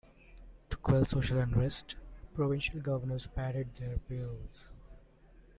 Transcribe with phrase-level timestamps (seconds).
[0.71, 1.93] To quell social unrest,
[2.33, 4.69] provincial governors padded their payrolls.